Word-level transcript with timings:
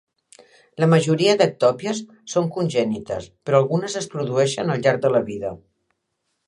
La 0.83 0.87
majoria 0.93 1.35
d'ectòpies 1.41 2.01
són 2.35 2.49
congènites, 2.57 3.29
però 3.49 3.61
algunes 3.63 4.01
es 4.03 4.11
produeixen 4.17 4.77
al 4.77 4.85
llarg 4.87 5.07
de 5.07 5.15
la 5.19 5.25
vida. 5.33 5.53